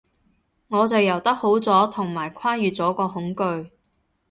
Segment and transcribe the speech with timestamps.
[0.69, 3.69] 我就游得好咗，同埋跨越咗個恐懼